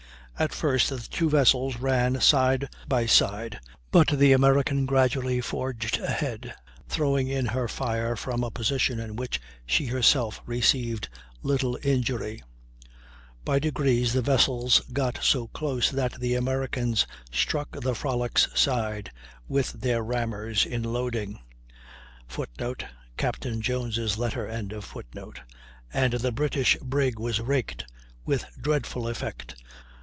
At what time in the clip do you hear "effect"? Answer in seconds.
29.07-29.55